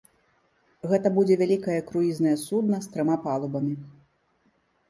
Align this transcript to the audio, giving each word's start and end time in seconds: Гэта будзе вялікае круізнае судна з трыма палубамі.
Гэта 0.91 1.11
будзе 1.17 1.37
вялікае 1.41 1.77
круізнае 1.89 2.33
судна 2.47 2.81
з 2.87 2.95
трыма 2.97 3.19
палубамі. 3.27 3.73